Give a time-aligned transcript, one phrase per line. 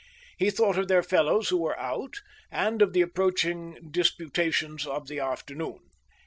[0.39, 5.19] He thought of their fellows who were "out," and of the approaching disputations of the
[5.19, 5.77] afternoon.